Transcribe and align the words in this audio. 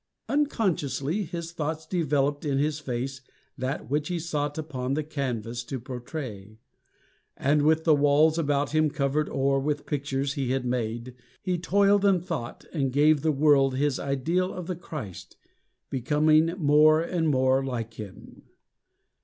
Unconsciously 0.27 1.21
His 1.25 1.51
thoughts 1.51 1.85
developed 1.85 2.43
in 2.43 2.57
his 2.57 2.79
face 2.79 3.21
that 3.55 3.87
which 3.87 4.07
He 4.07 4.17
sought 4.17 4.57
upon 4.57 4.95
the 4.95 5.03
canvas 5.03 5.63
to 5.65 5.79
portray; 5.79 6.57
And 7.37 7.61
with 7.61 7.83
the 7.83 7.93
walls 7.93 8.39
about 8.39 8.71
him 8.71 8.89
covered 8.89 9.29
o'er 9.29 9.59
With 9.59 9.85
pictures 9.85 10.33
he 10.33 10.49
had 10.53 10.65
made, 10.65 11.13
he 11.43 11.59
toiled 11.59 12.03
and 12.03 12.25
thought 12.25 12.65
And 12.73 12.91
gave 12.91 13.21
the 13.21 13.31
world 13.31 13.75
his 13.75 13.99
ideal 13.99 14.51
of 14.51 14.65
the 14.65 14.75
Christ, 14.75 15.37
Becoming 15.91 16.47
more 16.57 16.99
and 17.01 17.29
more 17.29 17.63
like 17.63 17.93
him. 17.93 18.41